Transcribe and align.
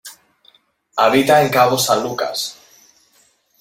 Habita 0.97 1.39
en 1.43 1.49
Cabo 1.49 1.77
San 1.77 2.01
Lucas. 2.01 2.57